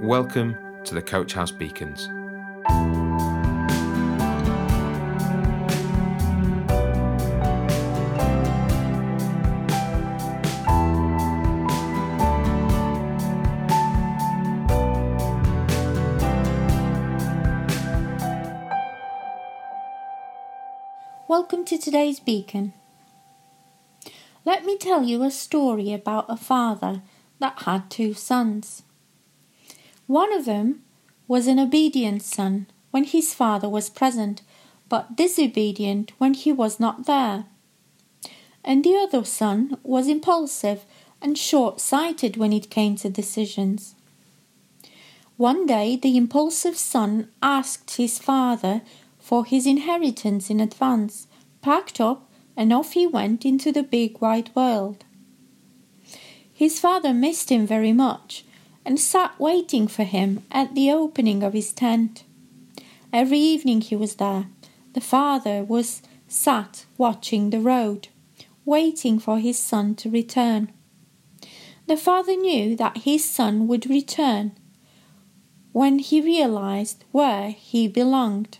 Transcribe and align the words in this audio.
Welcome 0.00 0.56
to 0.84 0.94
the 0.94 1.02
Coach 1.02 1.32
House 1.32 1.50
Beacons. 1.50 2.08
Welcome 21.26 21.64
to 21.64 21.76
today's 21.76 22.20
beacon. 22.20 22.72
Let 24.44 24.64
me 24.64 24.78
tell 24.78 25.02
you 25.02 25.24
a 25.24 25.32
story 25.32 25.92
about 25.92 26.26
a 26.28 26.36
father 26.36 27.02
that 27.40 27.62
had 27.62 27.90
two 27.90 28.14
sons. 28.14 28.84
One 30.08 30.32
of 30.32 30.46
them 30.46 30.82
was 31.28 31.46
an 31.46 31.58
obedient 31.58 32.22
son 32.22 32.66
when 32.90 33.04
his 33.04 33.34
father 33.34 33.68
was 33.68 33.90
present, 33.90 34.40
but 34.88 35.16
disobedient 35.16 36.12
when 36.16 36.32
he 36.32 36.50
was 36.50 36.80
not 36.80 37.04
there. 37.04 37.44
And 38.64 38.82
the 38.82 38.96
other 38.96 39.22
son 39.24 39.76
was 39.82 40.08
impulsive 40.08 40.86
and 41.20 41.36
short 41.36 41.78
sighted 41.78 42.38
when 42.38 42.54
it 42.54 42.70
came 42.70 42.96
to 42.96 43.10
decisions. 43.10 43.96
One 45.36 45.66
day 45.66 45.96
the 45.96 46.16
impulsive 46.16 46.78
son 46.78 47.28
asked 47.42 47.96
his 47.96 48.18
father 48.18 48.80
for 49.18 49.44
his 49.44 49.66
inheritance 49.66 50.48
in 50.48 50.58
advance, 50.58 51.26
packed 51.60 52.00
up, 52.00 52.30
and 52.56 52.72
off 52.72 52.92
he 52.94 53.06
went 53.06 53.44
into 53.44 53.70
the 53.70 53.82
big 53.82 54.22
wide 54.22 54.48
world. 54.54 55.04
His 56.50 56.80
father 56.80 57.12
missed 57.12 57.50
him 57.50 57.66
very 57.66 57.92
much 57.92 58.46
and 58.88 58.98
sat 58.98 59.38
waiting 59.38 59.86
for 59.86 60.02
him 60.02 60.42
at 60.50 60.74
the 60.74 60.90
opening 60.90 61.42
of 61.42 61.52
his 61.52 61.74
tent. 61.74 62.24
Every 63.12 63.38
evening 63.38 63.82
he 63.82 63.94
was 63.94 64.14
there. 64.14 64.46
The 64.94 65.02
father 65.02 65.62
was 65.62 66.00
sat 66.26 66.86
watching 66.96 67.50
the 67.50 67.60
road, 67.60 68.08
waiting 68.64 69.18
for 69.18 69.40
his 69.40 69.58
son 69.58 69.94
to 69.96 70.08
return. 70.08 70.72
The 71.86 71.98
father 71.98 72.34
knew 72.34 72.76
that 72.76 73.04
his 73.04 73.28
son 73.28 73.68
would 73.68 73.90
return 73.90 74.52
when 75.72 75.98
he 75.98 76.22
realized 76.22 77.04
where 77.12 77.50
he 77.50 77.88
belonged. 77.88 78.56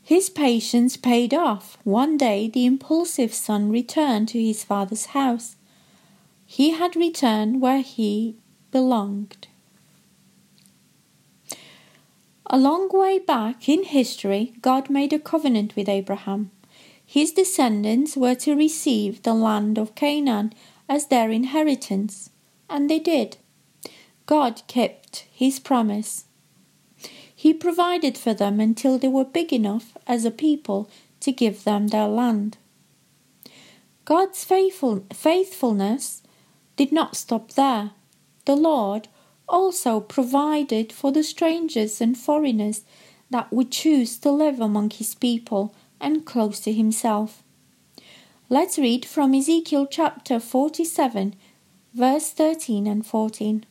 His 0.00 0.30
patience 0.30 0.96
paid 0.96 1.34
off. 1.34 1.76
One 1.82 2.16
day 2.16 2.48
the 2.48 2.66
impulsive 2.66 3.34
son 3.34 3.68
returned 3.68 4.28
to 4.28 4.40
his 4.40 4.62
father's 4.62 5.06
house. 5.06 5.56
He 6.50 6.70
had 6.70 6.96
returned 6.96 7.60
where 7.60 7.82
he 7.82 8.34
belonged. 8.70 9.48
A 12.46 12.58
long 12.58 12.88
way 12.90 13.18
back 13.18 13.68
in 13.68 13.84
history, 13.84 14.54
God 14.62 14.88
made 14.88 15.12
a 15.12 15.18
covenant 15.18 15.76
with 15.76 15.90
Abraham. 15.90 16.50
His 17.04 17.32
descendants 17.32 18.16
were 18.16 18.34
to 18.36 18.56
receive 18.56 19.22
the 19.22 19.34
land 19.34 19.76
of 19.76 19.94
Canaan 19.94 20.54
as 20.88 21.08
their 21.08 21.30
inheritance, 21.30 22.30
and 22.70 22.88
they 22.88 22.98
did. 22.98 23.36
God 24.24 24.62
kept 24.66 25.26
his 25.30 25.60
promise. 25.60 26.24
He 27.32 27.52
provided 27.52 28.16
for 28.16 28.32
them 28.32 28.58
until 28.58 28.98
they 28.98 29.08
were 29.08 29.24
big 29.24 29.52
enough 29.52 29.98
as 30.06 30.24
a 30.24 30.30
people 30.30 30.88
to 31.20 31.30
give 31.30 31.64
them 31.64 31.88
their 31.88 32.08
land. 32.08 32.56
God's 34.06 34.44
faithful, 34.44 35.04
faithfulness 35.12 36.22
did 36.78 36.92
not 36.92 37.16
stop 37.16 37.52
there. 37.52 37.90
The 38.46 38.54
Lord 38.56 39.08
also 39.48 40.00
provided 40.00 40.92
for 40.92 41.10
the 41.10 41.24
strangers 41.24 42.00
and 42.00 42.16
foreigners 42.16 42.82
that 43.30 43.52
would 43.52 43.72
choose 43.72 44.16
to 44.18 44.30
live 44.30 44.60
among 44.60 44.90
his 44.90 45.14
people 45.16 45.74
and 46.00 46.24
close 46.24 46.60
to 46.60 46.72
himself. 46.72 47.42
Let's 48.48 48.78
read 48.78 49.04
from 49.04 49.34
Ezekiel 49.34 49.86
chapter 49.90 50.38
47, 50.38 51.34
verse 51.92 52.30
13 52.30 52.86
and 52.86 53.04
14. 53.04 53.66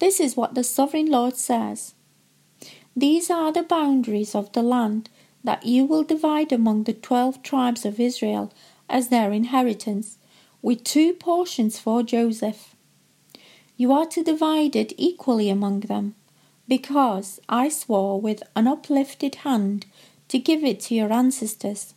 This 0.00 0.18
is 0.18 0.36
what 0.36 0.54
the 0.54 0.64
sovereign 0.64 1.06
Lord 1.06 1.36
says 1.36 1.94
These 2.96 3.30
are 3.30 3.52
the 3.52 3.62
boundaries 3.62 4.34
of 4.34 4.52
the 4.52 4.62
land 4.62 5.08
that 5.44 5.64
you 5.64 5.84
will 5.84 6.02
divide 6.02 6.52
among 6.52 6.82
the 6.82 6.92
twelve 6.92 7.42
tribes 7.42 7.84
of 7.84 8.00
Israel 8.00 8.52
as 8.88 9.08
their 9.08 9.30
inheritance 9.30 10.18
with 10.64 10.82
two 10.82 11.12
portions 11.12 11.78
for 11.78 12.02
Joseph. 12.02 12.74
You 13.76 13.92
are 13.92 14.06
to 14.06 14.24
divide 14.24 14.74
it 14.74 14.94
equally 14.96 15.50
among 15.50 15.80
them, 15.80 16.14
because 16.66 17.38
I 17.50 17.68
swore 17.68 18.18
with 18.18 18.42
an 18.56 18.66
uplifted 18.66 19.34
hand 19.46 19.84
to 20.28 20.38
give 20.38 20.64
it 20.64 20.80
to 20.80 20.94
your 20.94 21.12
ancestors. 21.12 21.92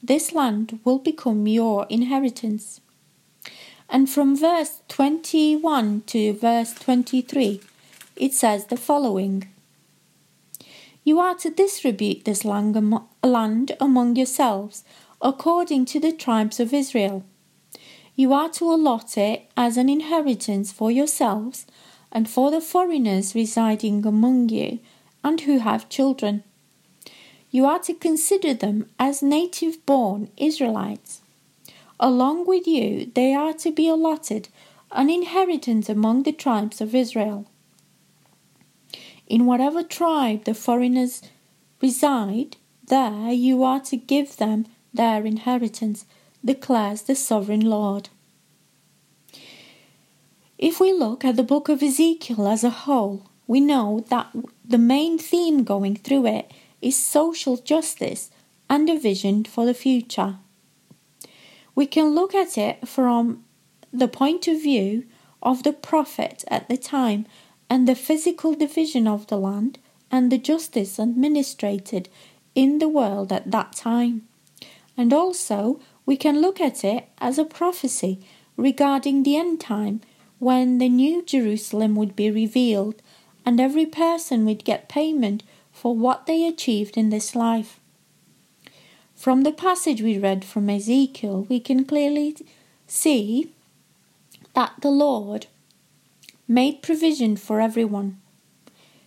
This 0.00 0.32
land 0.32 0.78
will 0.84 1.00
become 1.00 1.48
your 1.48 1.84
inheritance. 1.90 2.80
And 3.88 4.08
from 4.08 4.36
verse 4.36 4.82
21 4.86 6.02
to 6.06 6.32
verse 6.32 6.74
23, 6.74 7.60
it 8.14 8.32
says 8.32 8.66
the 8.66 8.76
following 8.76 9.48
You 11.02 11.18
are 11.18 11.34
to 11.38 11.50
distribute 11.50 12.24
this 12.24 12.44
land 12.44 13.72
among 13.80 14.14
yourselves 14.14 14.84
according 15.20 15.86
to 15.86 15.98
the 15.98 16.12
tribes 16.12 16.60
of 16.60 16.72
Israel 16.72 17.24
you 18.16 18.32
are 18.32 18.48
to 18.48 18.64
allot 18.64 19.18
it 19.18 19.48
as 19.56 19.76
an 19.76 19.90
inheritance 19.90 20.72
for 20.72 20.90
yourselves 20.90 21.66
and 22.10 22.28
for 22.28 22.50
the 22.50 22.62
foreigners 22.62 23.34
residing 23.34 24.04
among 24.06 24.48
you 24.48 24.78
and 25.22 25.42
who 25.42 25.58
have 25.58 25.88
children. 25.90 26.42
You 27.50 27.66
are 27.66 27.78
to 27.80 27.94
consider 27.94 28.54
them 28.54 28.88
as 28.98 29.22
native 29.22 29.84
born 29.84 30.30
Israelites. 30.38 31.20
Along 32.00 32.46
with 32.46 32.66
you, 32.66 33.10
they 33.14 33.34
are 33.34 33.52
to 33.54 33.70
be 33.70 33.86
allotted 33.86 34.48
an 34.90 35.10
inheritance 35.10 35.88
among 35.90 36.22
the 36.22 36.32
tribes 36.32 36.80
of 36.80 36.94
Israel. 36.94 37.46
In 39.26 39.44
whatever 39.44 39.82
tribe 39.82 40.44
the 40.44 40.54
foreigners 40.54 41.22
reside, 41.82 42.56
there 42.86 43.30
you 43.32 43.62
are 43.62 43.80
to 43.80 43.96
give 43.96 44.36
them 44.36 44.66
their 44.94 45.26
inheritance 45.26 46.06
declares 46.44 47.02
the 47.02 47.14
sovereign 47.14 47.60
Lord. 47.60 48.08
If 50.58 50.80
we 50.80 50.92
look 50.92 51.24
at 51.24 51.36
the 51.36 51.42
book 51.42 51.68
of 51.68 51.82
Ezekiel 51.82 52.48
as 52.48 52.64
a 52.64 52.70
whole, 52.70 53.26
we 53.46 53.60
know 53.60 54.04
that 54.08 54.28
the 54.64 54.78
main 54.78 55.18
theme 55.18 55.64
going 55.64 55.96
through 55.96 56.26
it 56.26 56.50
is 56.80 56.96
social 56.96 57.56
justice 57.56 58.30
and 58.68 58.88
a 58.88 58.98
vision 58.98 59.44
for 59.44 59.66
the 59.66 59.74
future. 59.74 60.36
We 61.74 61.86
can 61.86 62.14
look 62.14 62.34
at 62.34 62.56
it 62.56 62.88
from 62.88 63.44
the 63.92 64.08
point 64.08 64.48
of 64.48 64.62
view 64.62 65.04
of 65.42 65.62
the 65.62 65.72
prophet 65.72 66.44
at 66.48 66.68
the 66.68 66.76
time 66.76 67.26
and 67.68 67.86
the 67.86 67.94
physical 67.94 68.54
division 68.54 69.06
of 69.06 69.26
the 69.26 69.36
land 69.38 69.78
and 70.10 70.32
the 70.32 70.38
justice 70.38 70.98
administered 70.98 72.08
in 72.54 72.78
the 72.78 72.88
world 72.88 73.32
at 73.32 73.50
that 73.50 73.72
time. 73.74 74.26
And 74.96 75.12
also, 75.12 75.80
we 76.06 76.16
can 76.16 76.40
look 76.40 76.60
at 76.60 76.84
it 76.84 77.08
as 77.18 77.38
a 77.38 77.44
prophecy 77.44 78.20
regarding 78.56 79.22
the 79.22 79.36
end 79.36 79.60
time 79.60 80.00
when 80.38 80.78
the 80.78 80.88
new 80.88 81.22
Jerusalem 81.24 81.96
would 81.96 82.14
be 82.14 82.30
revealed 82.30 83.02
and 83.44 83.60
every 83.60 83.86
person 83.86 84.44
would 84.46 84.64
get 84.64 84.88
payment 84.88 85.42
for 85.72 85.94
what 85.94 86.26
they 86.26 86.46
achieved 86.46 86.96
in 86.96 87.10
this 87.10 87.34
life. 87.34 87.80
From 89.14 89.42
the 89.42 89.52
passage 89.52 90.00
we 90.00 90.18
read 90.18 90.44
from 90.44 90.70
Ezekiel, 90.70 91.46
we 91.48 91.58
can 91.58 91.84
clearly 91.84 92.36
see 92.86 93.52
that 94.54 94.74
the 94.80 94.90
Lord 94.90 95.46
made 96.46 96.82
provision 96.82 97.36
for 97.36 97.60
everyone. 97.60 98.20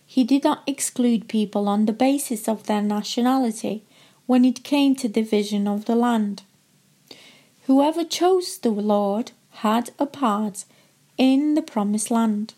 He 0.04 0.24
did 0.24 0.44
not 0.44 0.62
exclude 0.66 1.28
people 1.28 1.68
on 1.68 1.86
the 1.86 1.92
basis 1.92 2.48
of 2.48 2.66
their 2.66 2.82
nationality 2.82 3.84
when 4.26 4.44
it 4.44 4.64
came 4.64 4.94
to 4.96 5.08
division 5.08 5.68
of 5.68 5.84
the 5.84 5.94
land. 5.94 6.42
Whoever 7.70 8.02
chose 8.02 8.58
the 8.58 8.70
Lord 8.70 9.30
had 9.62 9.90
a 9.96 10.04
part 10.04 10.64
in 11.16 11.54
the 11.54 11.62
promised 11.62 12.10
land. 12.10 12.54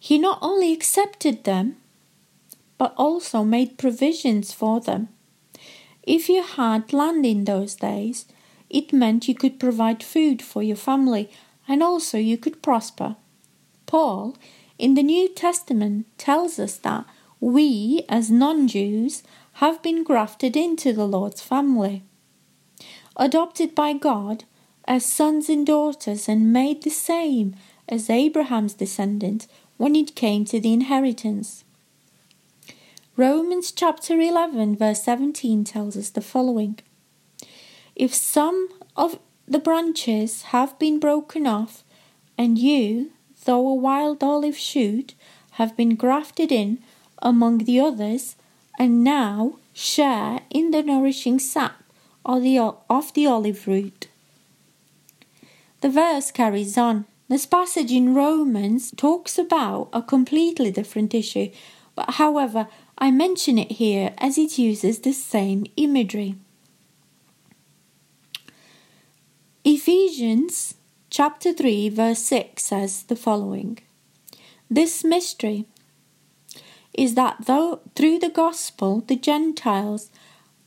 He 0.00 0.16
not 0.16 0.38
only 0.40 0.72
accepted 0.72 1.44
them, 1.44 1.76
but 2.78 2.94
also 2.96 3.44
made 3.44 3.76
provisions 3.76 4.54
for 4.54 4.80
them. 4.80 5.10
If 6.02 6.30
you 6.30 6.42
had 6.42 6.94
land 6.94 7.26
in 7.26 7.44
those 7.44 7.74
days, 7.74 8.24
it 8.70 8.94
meant 8.94 9.28
you 9.28 9.34
could 9.34 9.60
provide 9.60 10.02
food 10.02 10.40
for 10.40 10.62
your 10.62 10.76
family 10.76 11.28
and 11.68 11.82
also 11.82 12.16
you 12.16 12.38
could 12.38 12.62
prosper. 12.62 13.16
Paul, 13.84 14.38
in 14.78 14.94
the 14.94 15.02
New 15.02 15.28
Testament, 15.28 16.06
tells 16.16 16.58
us 16.58 16.78
that 16.78 17.04
we, 17.40 18.06
as 18.08 18.30
non 18.30 18.68
Jews, 18.68 19.22
have 19.60 19.82
been 19.82 20.02
grafted 20.02 20.56
into 20.56 20.94
the 20.94 21.06
Lord's 21.06 21.42
family 21.42 22.04
adopted 23.18 23.74
by 23.74 23.92
God 23.92 24.44
as 24.86 25.04
sons 25.04 25.48
and 25.48 25.66
daughters 25.66 26.28
and 26.28 26.52
made 26.52 26.82
the 26.82 26.90
same 26.90 27.56
as 27.88 28.08
Abraham's 28.08 28.74
descendants 28.74 29.48
when 29.76 29.96
it 29.96 30.14
came 30.14 30.44
to 30.44 30.60
the 30.60 30.72
inheritance. 30.72 31.64
Romans 33.16 33.72
chapter 33.72 34.14
11, 34.14 34.76
verse 34.76 35.02
17 35.02 35.64
tells 35.64 35.96
us 35.96 36.10
the 36.10 36.20
following 36.20 36.78
If 37.96 38.14
some 38.14 38.68
of 38.96 39.18
the 39.46 39.58
branches 39.58 40.42
have 40.54 40.78
been 40.78 41.00
broken 41.00 41.46
off, 41.46 41.82
and 42.36 42.58
you, 42.58 43.10
though 43.44 43.66
a 43.66 43.74
wild 43.74 44.22
olive 44.22 44.56
shoot, 44.56 45.14
have 45.52 45.76
been 45.76 45.96
grafted 45.96 46.52
in 46.52 46.78
among 47.20 47.58
the 47.58 47.80
others, 47.80 48.36
and 48.78 49.02
now 49.02 49.58
share 49.72 50.42
in 50.50 50.70
the 50.70 50.82
nourishing 50.82 51.40
sap 51.40 51.82
of 52.24 52.42
the 53.14 53.26
olive 53.26 53.66
root. 53.66 54.08
The 55.80 55.88
verse 55.88 56.30
carries 56.30 56.76
on. 56.76 57.06
This 57.28 57.46
passage 57.46 57.92
in 57.92 58.14
Romans 58.14 58.92
talks 58.96 59.38
about 59.38 59.90
a 59.92 60.02
completely 60.02 60.70
different 60.70 61.14
issue, 61.14 61.50
but 61.94 62.12
however, 62.12 62.68
I 62.96 63.10
mention 63.10 63.58
it 63.58 63.72
here 63.72 64.14
as 64.18 64.38
it 64.38 64.58
uses 64.58 65.00
the 65.00 65.12
same 65.12 65.66
imagery. 65.76 66.36
Ephesians 69.64 70.74
chapter 71.10 71.52
3 71.52 71.90
verse 71.90 72.20
6 72.20 72.62
says 72.62 73.02
the 73.04 73.16
following 73.16 73.78
This 74.70 75.04
mystery 75.04 75.66
is 76.94 77.14
that 77.14 77.44
though 77.46 77.80
through 77.94 78.18
the 78.18 78.30
gospel 78.30 79.02
the 79.06 79.16
Gentiles 79.16 80.10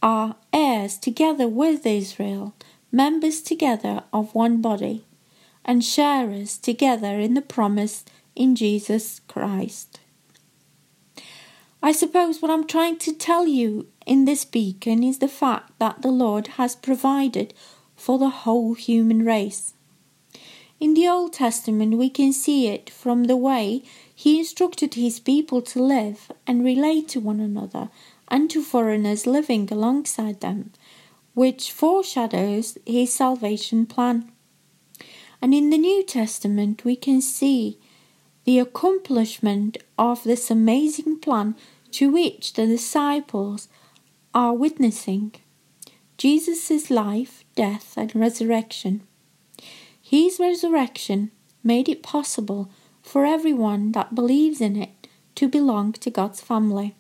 are 0.02 0.36
heirs 0.52 0.98
together 0.98 1.48
with 1.48 1.86
Israel, 1.86 2.54
members 2.92 3.42
together 3.42 4.04
of 4.12 4.34
one 4.36 4.62
body, 4.62 5.06
and 5.64 5.84
sharers 5.84 6.58
together 6.58 7.20
in 7.20 7.34
the 7.34 7.42
promise 7.42 8.04
in 8.36 8.56
Jesus 8.56 9.22
Christ. 9.28 10.00
I 11.84 11.92
suppose 11.92 12.42
what 12.42 12.52
I'm 12.52 12.68
trying 12.68 12.98
to 13.00 13.14
tell 13.14 13.48
you 13.48 13.88
in 14.06 14.26
this 14.26 14.46
beacon 14.46 15.04
is 15.04 15.20
the 15.20 15.28
fact 15.28 15.80
that 15.80 16.02
the 16.02 16.12
Lord 16.12 16.48
has 16.48 16.76
provided 16.76 17.54
for 17.96 18.20
the 18.20 18.30
whole 18.30 18.74
human 18.76 19.26
race. 19.26 19.74
In 20.80 20.96
the 20.96 21.08
Old 21.08 21.34
Testament, 21.34 21.98
we 21.98 22.10
can 22.10 22.34
see 22.34 22.68
it 22.68 22.90
from 22.90 23.26
the 23.26 23.38
way 23.38 23.84
He 24.14 24.40
instructed 24.40 24.96
His 24.96 25.20
people 25.20 25.62
to 25.62 25.84
live 25.84 26.32
and 26.48 26.66
relate 26.66 27.08
to 27.10 27.20
one 27.20 27.40
another 27.40 27.90
and 28.32 28.50
to 28.50 28.64
foreigners 28.64 29.28
living 29.28 29.68
alongside 29.70 30.40
them, 30.40 30.72
which 31.34 31.72
foreshadows 31.72 32.78
His 32.86 33.14
salvation 33.14 33.86
plan. 33.86 34.32
And 35.42 35.54
in 35.54 35.70
the 35.70 35.78
New 35.78 36.04
Testament, 36.04 36.86
we 36.86 36.96
can 36.96 37.22
see 37.22 37.78
the 38.46 38.58
accomplishment 38.58 39.78
of 40.00 40.24
this 40.24 40.50
amazing 40.50 41.20
plan 41.20 41.56
to 41.92 42.10
which 42.10 42.54
the 42.54 42.66
disciples 42.66 43.68
are 44.34 44.54
witnessing 44.54 45.36
Jesus' 46.18 46.90
life, 46.90 47.44
death, 47.56 47.96
and 47.98 48.16
resurrection. 48.16 49.02
His 50.02 50.40
resurrection 50.40 51.32
made 51.64 51.90
it 51.90 52.04
possible 52.04 52.72
for 53.02 53.26
everyone 53.26 53.92
that 53.92 54.16
believes 54.16 54.62
in 54.62 54.76
it 54.76 55.08
to 55.36 55.50
belong 55.50 55.94
to 55.94 56.10
God's 56.10 56.40
family. 56.40 56.96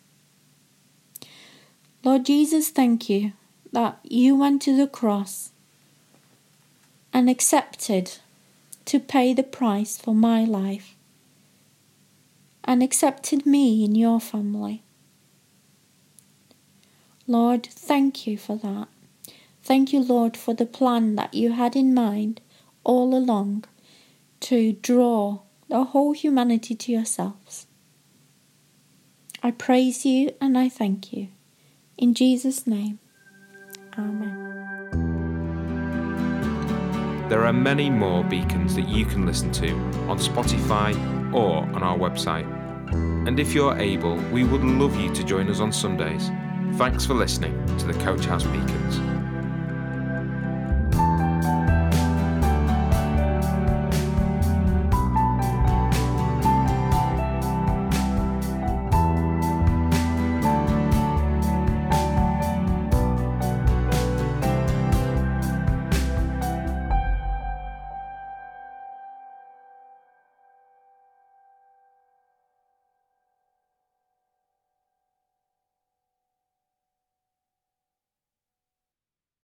Lord 2.03 2.25
Jesus, 2.25 2.69
thank 2.69 3.09
you 3.09 3.33
that 3.71 3.99
you 4.03 4.35
went 4.35 4.63
to 4.63 4.75
the 4.75 4.87
cross 4.87 5.51
and 7.13 7.29
accepted 7.29 8.17
to 8.85 8.99
pay 8.99 9.33
the 9.33 9.43
price 9.43 9.97
for 9.97 10.15
my 10.15 10.43
life 10.43 10.95
and 12.63 12.81
accepted 12.81 13.45
me 13.45 13.85
in 13.85 13.93
your 13.93 14.19
family. 14.19 14.81
Lord, 17.27 17.67
thank 17.67 18.25
you 18.25 18.35
for 18.37 18.55
that. 18.57 18.87
Thank 19.61 19.93
you, 19.93 20.03
Lord, 20.03 20.35
for 20.35 20.55
the 20.55 20.65
plan 20.65 21.15
that 21.15 21.35
you 21.35 21.51
had 21.51 21.75
in 21.75 21.93
mind 21.93 22.41
all 22.83 23.15
along 23.15 23.65
to 24.41 24.73
draw 24.73 25.41
the 25.69 25.83
whole 25.83 26.13
humanity 26.13 26.73
to 26.73 26.91
yourselves. 26.91 27.67
I 29.43 29.51
praise 29.51 30.03
you 30.03 30.31
and 30.41 30.57
I 30.57 30.67
thank 30.67 31.13
you. 31.13 31.27
In 32.01 32.15
Jesus' 32.15 32.65
name, 32.65 32.97
Amen. 33.95 34.49
There 37.29 37.45
are 37.45 37.53
many 37.53 37.91
more 37.91 38.23
beacons 38.23 38.73
that 38.73 38.89
you 38.89 39.05
can 39.05 39.27
listen 39.27 39.51
to 39.51 39.69
on 40.09 40.17
Spotify 40.17 40.95
or 41.31 41.57
on 41.57 41.83
our 41.83 41.95
website. 41.95 42.47
And 43.27 43.39
if 43.39 43.53
you're 43.53 43.77
able, 43.77 44.15
we 44.33 44.43
would 44.43 44.63
love 44.63 44.99
you 44.99 45.13
to 45.13 45.23
join 45.23 45.47
us 45.47 45.59
on 45.59 45.71
Sundays. 45.71 46.31
Thanks 46.79 47.05
for 47.05 47.13
listening 47.13 47.53
to 47.77 47.85
the 47.85 47.93
Coach 48.03 48.25
House 48.25 48.45
Beacons. 48.45 49.10